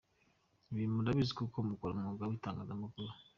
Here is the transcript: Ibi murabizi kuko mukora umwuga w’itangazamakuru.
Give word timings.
Ibi 0.71 0.83
murabizi 0.93 1.33
kuko 1.39 1.57
mukora 1.69 1.91
umwuga 1.93 2.23
w’itangazamakuru. 2.29 3.11